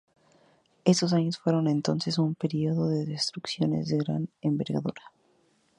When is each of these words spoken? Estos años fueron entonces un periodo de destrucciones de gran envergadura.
Estos 0.83 1.13
años 1.13 1.37
fueron 1.37 1.67
entonces 1.67 2.17
un 2.17 2.33
periodo 2.33 2.87
de 2.87 3.05
destrucciones 3.05 3.87
de 3.89 3.99
gran 3.99 4.29
envergadura. 4.41 5.11